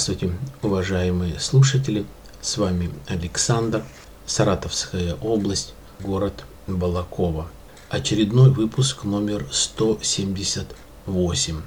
[0.00, 2.06] Здравствуйте, уважаемые слушатели.
[2.40, 3.84] С вами Александр,
[4.24, 7.48] Саратовская область, город Балакова.
[7.90, 11.60] Очередной выпуск номер 178.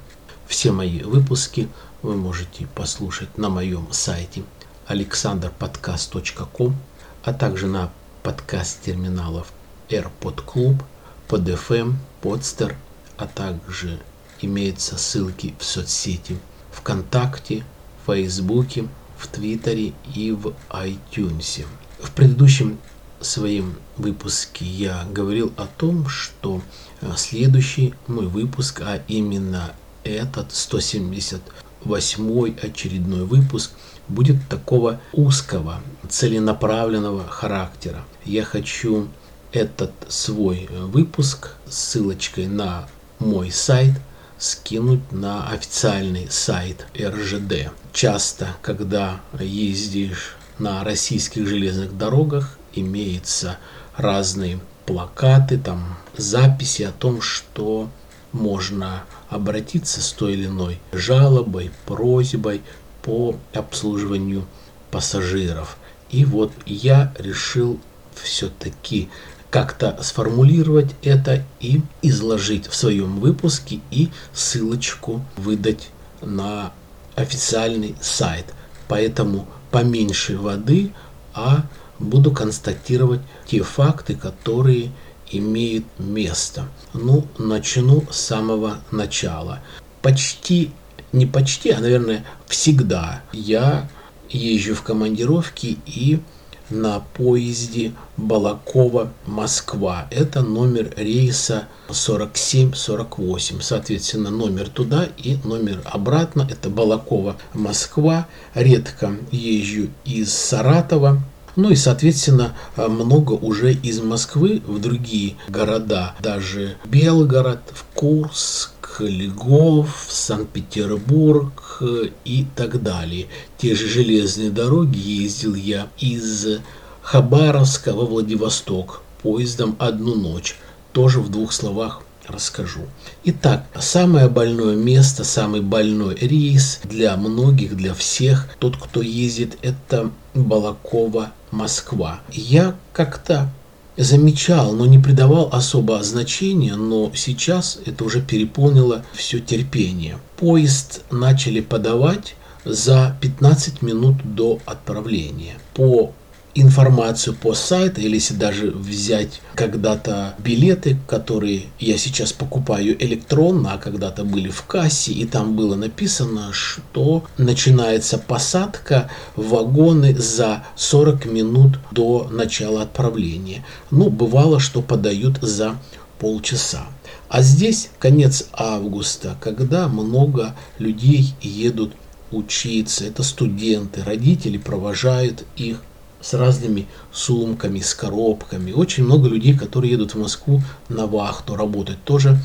[0.47, 1.69] Все мои выпуски
[2.01, 4.41] вы можете послушать на моем сайте
[4.87, 6.75] alexanderpodcast.com,
[7.23, 7.91] а также на
[8.23, 9.53] подкаст-терминалов
[9.89, 10.81] AirPod Club,
[11.27, 12.73] PodFM, Podster,
[13.15, 13.99] а также
[14.41, 16.39] имеются ссылки в соцсети
[16.71, 17.63] ВКонтакте,
[18.05, 21.65] Фейсбуке, в Твиттере и в iTunes.
[21.99, 22.77] В предыдущем
[23.21, 26.61] своем выпуске я говорил о том, что
[27.01, 29.71] э, следующий мой выпуск, а именно
[30.03, 33.71] этот 178 очередной выпуск,
[34.09, 35.79] будет такого узкого,
[36.09, 38.03] целенаправленного характера.
[38.25, 39.07] Я хочу
[39.53, 43.93] этот свой э, выпуск с ссылочкой на мой сайт–
[44.43, 47.71] скинуть на официальный сайт РЖД.
[47.93, 53.59] Часто, когда ездишь на российских железных дорогах, имеются
[53.95, 57.91] разные плакаты, там записи о том, что
[58.31, 62.63] можно обратиться с той или иной жалобой, просьбой
[63.03, 64.47] по обслуживанию
[64.89, 65.77] пассажиров.
[66.09, 67.79] И вот я решил
[68.15, 69.07] все-таки
[69.51, 75.89] как-то сформулировать это и изложить в своем выпуске и ссылочку выдать
[76.21, 76.73] на
[77.15, 78.53] официальный сайт.
[78.87, 80.91] Поэтому поменьше воды,
[81.33, 81.65] а
[81.99, 84.91] буду констатировать те факты, которые
[85.31, 86.67] имеют место.
[86.93, 89.59] Ну, начну с самого начала.
[90.01, 90.71] Почти,
[91.11, 93.89] не почти, а, наверное, всегда я
[94.29, 96.19] езжу в командировки и
[96.69, 100.07] на поезде Балакова-Москва.
[100.11, 103.61] Это номер рейса 47-48.
[103.61, 106.47] Соответственно, номер туда и номер обратно.
[106.49, 108.27] Это Балакова-Москва.
[108.53, 111.21] Редко езжу из Саратова.
[111.55, 116.15] Ну и, соответственно, много уже из Москвы в другие города.
[116.19, 121.81] Даже Белгород, в Курск, Львов, Санкт-Петербург
[122.25, 123.27] и так далее.
[123.57, 126.59] Те же железные дороги ездил я из
[127.01, 130.55] Хабаровска во Владивосток поездом одну ночь.
[130.91, 132.81] Тоже в двух словах расскажу.
[133.23, 140.11] Итак, самое больное место, самый больной рейс для многих, для всех, тот, кто ездит, это
[140.33, 142.21] Балакова, Москва.
[142.31, 143.51] Я как-то
[143.97, 150.17] замечал, но не придавал особо значения, но сейчас это уже переполнило все терпение.
[150.37, 155.55] Поезд начали подавать за 15 минут до отправления.
[155.73, 156.13] По
[156.55, 163.77] информацию по сайту, или если даже взять когда-то билеты, которые я сейчас покупаю электронно, а
[163.77, 171.25] когда-то были в кассе, и там было написано, что начинается посадка в вагоны за 40
[171.25, 173.65] минут до начала отправления.
[173.91, 175.77] Ну, бывало, что подают за
[176.19, 176.85] полчаса.
[177.29, 181.93] А здесь конец августа, когда много людей едут
[182.31, 185.81] учиться, это студенты, родители провожают их
[186.23, 188.71] с разными сумками, с коробками.
[188.71, 192.39] Очень много людей, которые едут в Москву на вахту работать, тоже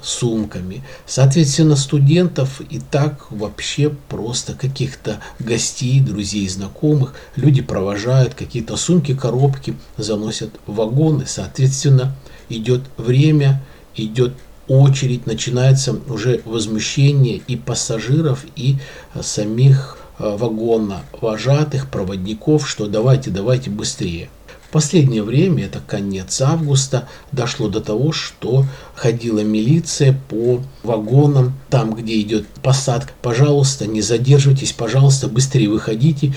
[0.00, 0.82] сумками.
[1.06, 9.76] Соответственно, студентов и так вообще просто каких-то гостей, друзей, знакомых люди провожают, какие-то сумки, коробки
[9.96, 11.24] заносят в вагоны.
[11.26, 12.14] Соответственно,
[12.48, 13.62] идет время,
[13.96, 14.34] идет
[14.68, 18.76] очередь, начинается уже возмущение и пассажиров, и
[19.20, 24.28] самих Э, вагона вожатых, проводников, что давайте, давайте быстрее.
[24.68, 28.64] В последнее время, это конец августа, дошло до того, что
[28.94, 33.12] ходила милиция по вагонам, там, где идет посадка.
[33.22, 36.34] Пожалуйста, не задерживайтесь, пожалуйста, быстрее выходите,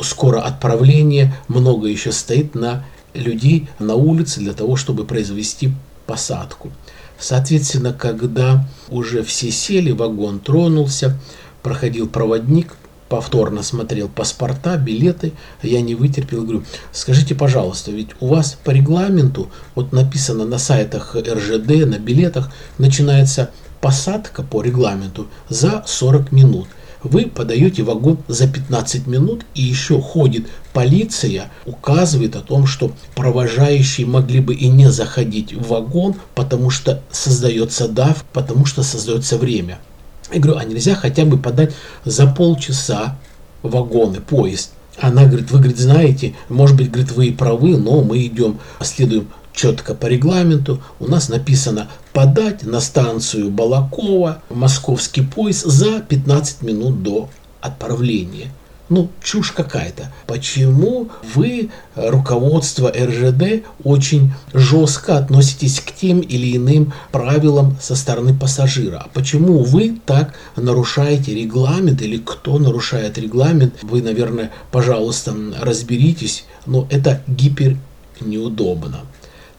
[0.00, 2.84] скоро отправление, много еще стоит на
[3.14, 5.72] людей на улице для того, чтобы произвести
[6.06, 6.70] посадку.
[7.18, 11.18] Соответственно, когда уже все сели, вагон тронулся,
[11.62, 12.76] проходил проводник,
[13.08, 15.32] повторно смотрел паспорта, билеты,
[15.62, 21.16] я не вытерпел, говорю, скажите, пожалуйста, ведь у вас по регламенту, вот написано на сайтах
[21.16, 23.50] РЖД, на билетах, начинается
[23.80, 26.68] посадка по регламенту за 40 минут.
[27.02, 34.04] Вы подаете вагон за 15 минут и еще ходит полиция, указывает о том, что провожающие
[34.04, 39.78] могли бы и не заходить в вагон, потому что создается дав, потому что создается время.
[40.32, 43.18] Я говорю, а нельзя хотя бы подать за полчаса
[43.62, 44.72] вагоны, поезд?
[45.00, 49.28] Она говорит, вы, говорит, знаете, может быть, говорит, вы и правы, но мы идем, следуем
[49.52, 50.82] четко по регламенту.
[51.00, 57.28] У нас написано подать на станцию Балакова московский поезд за 15 минут до
[57.60, 58.52] отправления.
[58.88, 60.12] Ну, чушь какая-то.
[60.26, 69.06] Почему вы, руководство РЖД, очень жестко относитесь к тем или иным правилам со стороны пассажира?
[69.12, 73.74] Почему вы так нарушаете регламент или кто нарушает регламент?
[73.82, 77.76] Вы, наверное, пожалуйста, разберитесь, но это гипер
[78.20, 79.00] неудобно.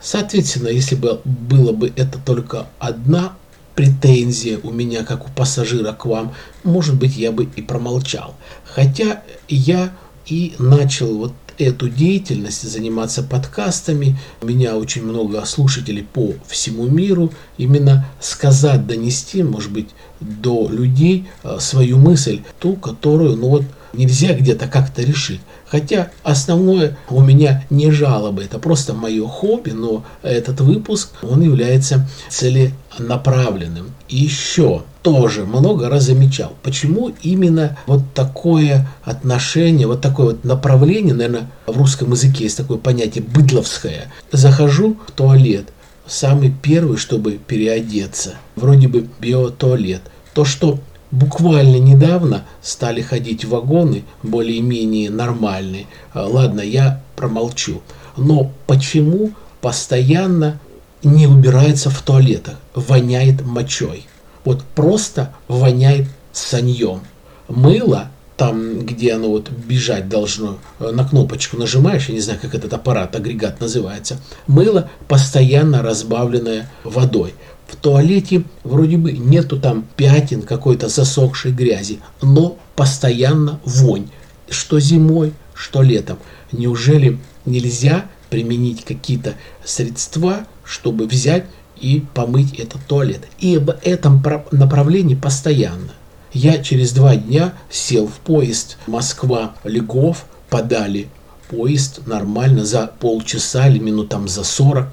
[0.02, 3.34] Соответственно, если бы было бы это только одна
[3.80, 6.34] претензия у меня, как у пассажира к вам,
[6.66, 8.36] может быть, я бы и промолчал.
[8.66, 9.94] Хотя я
[10.26, 14.20] и начал вот эту деятельность, заниматься подкастами.
[14.42, 17.32] У меня очень много слушателей по всему миру.
[17.58, 24.34] Именно сказать, донести, может быть, до людей э, свою мысль, ту, которую, ну вот, нельзя
[24.34, 25.42] где-то как-то решить.
[25.68, 32.08] Хотя основное у меня не жалобы, это просто мое хобби, но этот выпуск, он является
[32.30, 33.94] целенаправленным.
[34.08, 41.14] И еще тоже много раз замечал, почему именно вот такое отношение, вот такое вот направление,
[41.14, 44.12] наверное, в русском языке есть такое понятие быдловское.
[44.32, 45.70] Захожу в туалет,
[46.08, 50.02] самый первый, чтобы переодеться, вроде бы биотуалет.
[50.34, 50.80] То, что
[51.12, 55.88] буквально недавно стали ходить вагоны более-менее нормальные.
[56.14, 57.82] А, ладно, я промолчу.
[58.18, 60.60] Но почему постоянно
[61.04, 62.56] не убирается в туалетах?
[62.76, 64.06] Воняет мочой.
[64.46, 67.02] Вот просто воняет саньем.
[67.48, 68.10] Мыло
[68.40, 72.74] там, где оно вот бежать должно, э, на кнопочку нажимаешь, я не знаю, как этот
[72.74, 74.18] аппарат, агрегат называется,
[74.48, 77.34] мыло постоянно разбавленное водой.
[77.70, 84.08] В туалете вроде бы нету там пятен какой-то засохшей грязи, но постоянно вонь.
[84.50, 86.18] Что зимой, что летом.
[86.52, 91.46] Неужели нельзя применить какие-то средства, чтобы взять
[91.80, 93.28] и помыть этот туалет?
[93.38, 95.94] И об этом направлении постоянно.
[96.34, 101.08] Я через два дня сел в поезд Москва-Легов, подали
[101.50, 104.88] поезд нормально за полчаса или минут там за 40.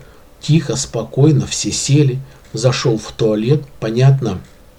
[0.46, 2.20] Тихо, спокойно, все сели
[2.52, 4.38] зашел в туалет, понятно,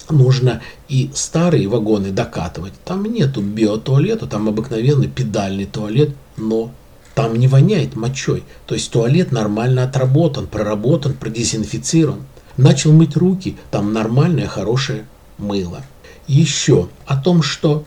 [0.09, 2.71] нужно и старые вагоны докатывать.
[2.85, 6.71] Там нету биотуалета, там обыкновенный педальный туалет, но
[7.15, 8.45] там не воняет мочой.
[8.65, 12.21] То есть туалет нормально отработан, проработан, продезинфицирован.
[12.55, 15.03] Начал мыть руки, там нормальное, хорошее
[15.37, 15.81] мыло.
[16.27, 17.83] Еще о том, что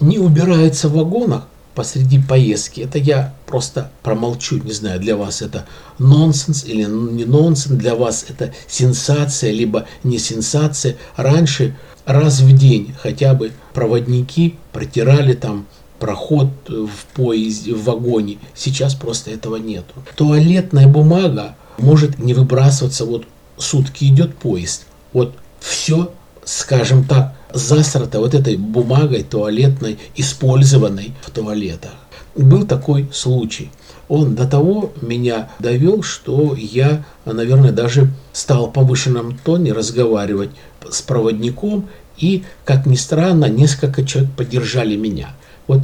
[0.00, 2.80] не убирается в вагонах, посреди поездки.
[2.80, 5.66] Это я просто промолчу, не знаю, для вас это
[5.98, 10.96] нонсенс или не нонсенс, для вас это сенсация, либо не сенсация.
[11.16, 15.66] Раньше раз в день хотя бы проводники протирали там
[15.98, 18.38] проход в поезде, в вагоне.
[18.54, 19.94] Сейчас просто этого нету.
[20.16, 23.26] Туалетная бумага может не выбрасываться, вот
[23.56, 24.86] сутки идет поезд.
[25.12, 26.12] Вот все,
[26.44, 31.92] скажем так, засрата вот этой бумагой туалетной, использованной в туалетах.
[32.34, 33.70] Был такой случай.
[34.08, 40.50] Он до того меня довел, что я, наверное, даже стал в повышенном тоне разговаривать
[40.90, 41.88] с проводником,
[42.18, 45.34] и, как ни странно, несколько человек поддержали меня.
[45.66, 45.80] Вот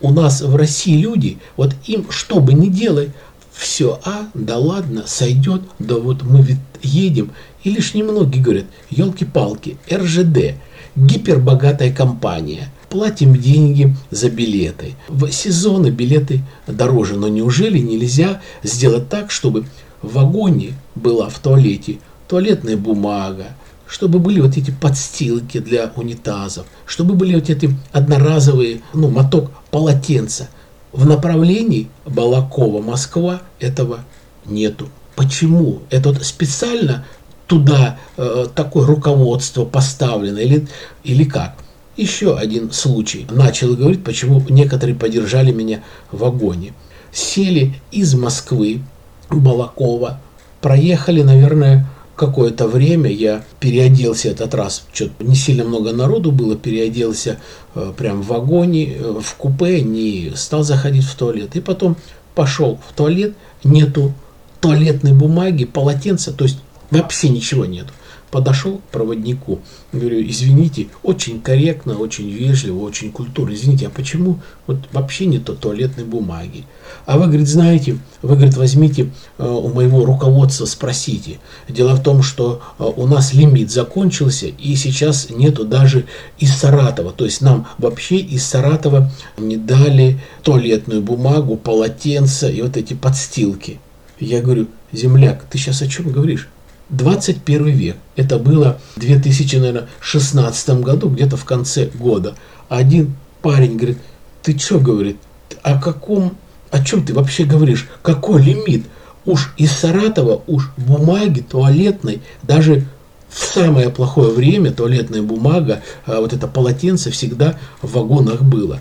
[0.00, 3.12] у нас в России люди, вот им что бы ни делай,
[3.52, 7.32] все, а, да ладно, сойдет, да вот мы ведь едем.
[7.62, 10.54] И лишь немногие говорят, елки-палки, РЖД,
[11.00, 12.68] гипербогатая компания.
[12.88, 14.94] Платим деньги за билеты.
[15.08, 19.66] В сезоны билеты дороже, но неужели нельзя сделать так, чтобы
[20.02, 23.48] в вагоне была в туалете туалетная бумага,
[23.86, 30.48] чтобы были вот эти подстилки для унитазов, чтобы были вот эти одноразовые, ну, моток полотенца.
[30.92, 34.00] В направлении Балакова-Москва этого
[34.44, 34.88] нету.
[35.14, 35.82] Почему?
[35.90, 37.04] Это вот специально
[37.50, 40.68] туда э, такое руководство поставлено или,
[41.02, 41.56] или как.
[41.96, 43.26] Еще один случай.
[43.28, 46.74] Начал говорить, почему некоторые поддержали меня в вагоне.
[47.10, 48.82] Сели из Москвы,
[49.30, 50.20] Балакова,
[50.60, 57.40] проехали, наверное, какое-то время я переоделся этот раз, что-то не сильно много народу было, переоделся
[57.74, 61.56] э, прям в вагоне, э, в купе, не стал заходить в туалет.
[61.56, 61.96] И потом
[62.36, 64.12] пошел в туалет, нету
[64.60, 66.58] туалетной бумаги, полотенца, то есть
[66.90, 67.86] Вообще ничего нет.
[68.30, 69.60] Подошел к проводнику,
[69.92, 73.54] говорю, извините, очень корректно, очень вежливо, очень культурно.
[73.54, 76.64] Извините, а почему вот вообще нет туалетной бумаги?
[77.06, 81.40] А вы, говорит, знаете, вы, говорит, возьмите э, у моего руководства, спросите.
[81.68, 86.06] Дело в том, что э, у нас лимит закончился, и сейчас нету даже
[86.38, 87.10] из Саратова.
[87.10, 93.80] То есть нам вообще из Саратова не дали туалетную бумагу, полотенца и вот эти подстилки.
[94.20, 96.48] Я говорю, земляк, ты сейчас о чем говоришь?
[96.90, 97.96] 21 век.
[98.16, 102.34] Это было в 2016 году, где-то в конце года.
[102.68, 103.98] Один парень говорит,
[104.42, 105.16] ты что, говорит,
[105.62, 106.36] о каком,
[106.70, 107.88] о чем ты вообще говоришь?
[108.02, 108.86] Какой лимит?
[109.26, 112.86] Уж из Саратова, уж бумаги туалетной, даже
[113.28, 118.80] в самое плохое время туалетная бумага, а вот это полотенце всегда в вагонах было.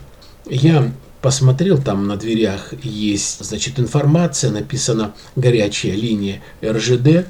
[0.49, 7.27] Я посмотрел, там на дверях есть, значит, информация, написана горячая линия РЖД,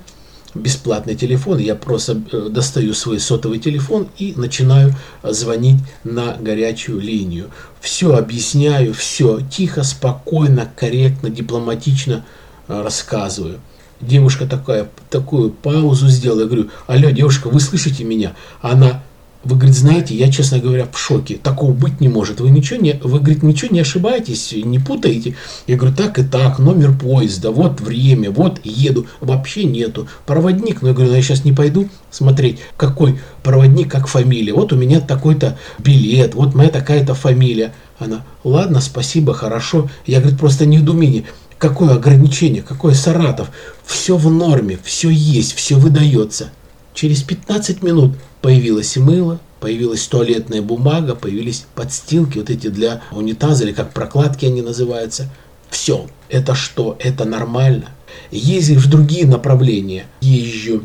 [0.56, 7.50] бесплатный телефон, я просто э, достаю свой сотовый телефон и начинаю звонить на горячую линию.
[7.80, 12.26] Все объясняю, все тихо, спокойно, корректно, дипломатично
[12.68, 13.60] э, рассказываю.
[14.02, 18.34] Девушка такая, такую паузу сделала, я говорю, алло, девушка, вы слышите меня?
[18.62, 19.04] Она
[19.44, 21.40] вы, говорит, знаете, я, честно говоря, в шоке.
[21.42, 22.42] Такого быть не может.
[22.42, 25.36] Вы ничего не, вы, говорит, ничего не ошибаетесь, не путаете.
[25.66, 29.08] Я говорю, так и так, номер поезда, вот время, вот еду.
[29.22, 30.10] Вообще нету.
[30.26, 34.54] Проводник, ну я говорю, ну, я сейчас не пойду смотреть, какой проводник, как фамилия.
[34.54, 37.74] Вот у меня такой-то билет, вот моя такая-то фамилия.
[37.98, 39.90] Она, ладно, спасибо, хорошо.
[40.06, 41.24] Я, говорит, просто не недоумение.
[41.58, 43.52] Какое ограничение, какой Саратов?
[43.86, 46.52] Все в норме, все есть, все выдается.
[47.00, 53.72] Через 15 минут появилось мыло, появилась туалетная бумага, появились подстилки, вот эти для унитаза, или
[53.72, 55.30] как прокладки они называются.
[55.70, 56.08] Все.
[56.28, 56.98] Это что?
[57.00, 57.86] Это нормально.
[58.32, 60.08] Ездишь в другие направления.
[60.20, 60.84] Езжу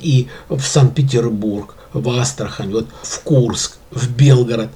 [0.00, 4.68] и в Санкт-Петербург, в Астрахань, вот в Курск, в Белгород.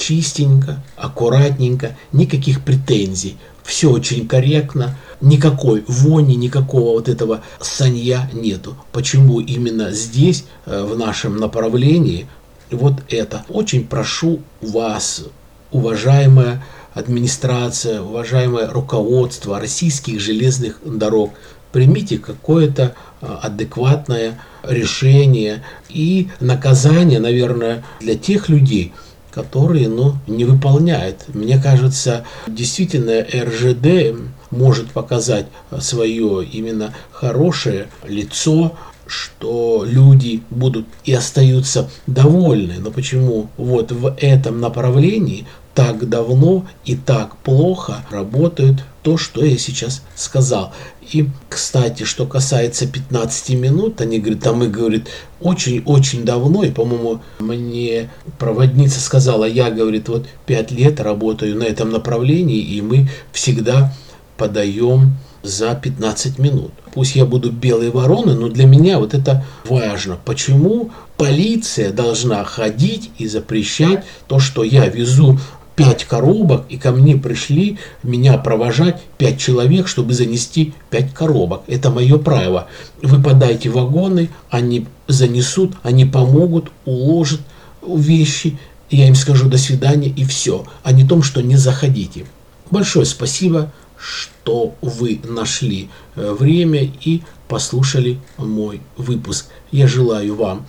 [0.00, 3.36] Чистенько, аккуратненько, никаких претензий.
[3.62, 8.76] Все очень корректно, никакой вони, никакого вот этого санья нету.
[8.92, 12.26] Почему именно здесь, э, в нашем направлении,
[12.70, 13.44] вот это.
[13.50, 15.24] Очень прошу вас,
[15.70, 16.64] уважаемая
[16.94, 21.32] администрация, уважаемое руководство российских железных дорог,
[21.72, 28.94] примите какое-то э, адекватное решение и наказание, наверное, для тех людей,
[29.30, 31.24] которые ну, не выполняют.
[31.28, 34.18] Мне кажется, действительно РЖД
[34.50, 35.46] может показать
[35.78, 42.74] свое именно хорошее лицо, что люди будут и остаются довольны.
[42.78, 49.56] Но почему вот в этом направлении так давно и так плохо работают то, что я
[49.58, 50.72] сейчас сказал.
[51.12, 55.08] И, кстати, что касается 15 минут, они говорят, там и говорит,
[55.40, 61.90] очень-очень давно, и, по-моему, мне проводница сказала, я, говорит, вот 5 лет работаю на этом
[61.90, 63.92] направлении, и мы всегда
[64.36, 66.72] подаем за 15 минут.
[66.92, 70.18] Пусть я буду белой вороной, но для меня вот это важно.
[70.24, 75.38] Почему полиция должна ходить и запрещать то, что я везу
[75.80, 81.62] пять коробок, и ко мне пришли меня провожать пять человек, чтобы занести пять коробок.
[81.66, 82.68] Это мое право.
[83.02, 87.40] Вы подайте вагоны, они занесут, они помогут, уложат
[87.86, 88.58] вещи,
[88.90, 92.26] я им скажу до свидания и все, а не том, что не заходите.
[92.70, 99.48] Большое спасибо что вы нашли э, время и послушали мой выпуск.
[99.70, 100.66] Я желаю вам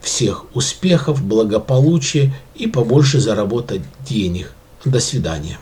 [0.00, 4.52] всех успехов, благополучия и побольше заработать денег.
[4.84, 5.58] До свидания.